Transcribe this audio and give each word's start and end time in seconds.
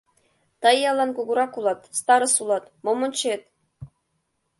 Тый 0.61 0.75
яллан 0.89 1.11
кугурак 1.17 1.51
улат, 1.57 1.79
старыс 1.99 2.35
улат, 2.43 2.65
мом 2.83 2.99
ончет? 3.07 3.41